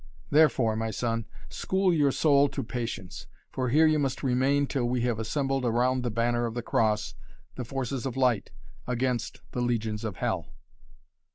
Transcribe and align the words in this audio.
Therefore, 0.31 0.75
my 0.75 0.89
son, 0.89 1.27
school 1.47 1.93
your 1.93 2.11
soul 2.11 2.49
to 2.49 2.63
patience, 2.63 3.27
for 3.51 3.69
here 3.69 3.85
you 3.85 3.99
must 3.99 4.23
remain 4.23 4.65
till 4.65 4.85
we 4.89 5.01
have 5.01 5.19
assembled 5.19 5.63
around 5.63 6.01
the 6.01 6.09
banner 6.09 6.47
of 6.47 6.55
the 6.55 6.63
Cross 6.63 7.13
the 7.53 7.63
forces 7.63 8.07
of 8.07 8.17
Light 8.17 8.49
against 8.87 9.41
the 9.51 9.61
legions 9.61 10.03
of 10.03 10.15
Hell." 10.15 10.47